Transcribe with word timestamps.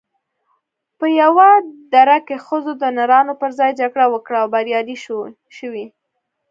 په 0.97 1.05
یوه 1.21 1.49
دره 1.93 2.17
کې 2.27 2.37
ښځو 2.45 2.71
د 2.81 2.83
نرانو 2.97 3.33
پر 3.41 3.49
ځای 3.59 3.71
جګړه 3.81 4.05
وکړه 4.09 4.37
او 4.43 4.47
بریالۍ 4.53 4.97
شوې 5.57 5.85